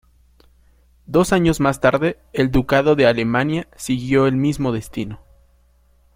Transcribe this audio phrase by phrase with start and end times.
[1.05, 5.19] Dos años más tarde el ducado de Alemania siguió el mismo destino.